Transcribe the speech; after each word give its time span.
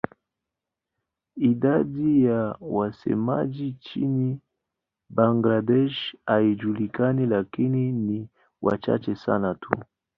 Idadi 1.49 2.23
ya 2.23 2.55
wasemaji 2.61 3.65
nchini 3.71 4.41
Bangladesh 5.09 6.15
haijulikani 6.25 7.25
lakini 7.25 7.91
ni 7.91 8.29
wachache 8.61 9.15
sana 9.15 9.55
tu. 9.55 9.75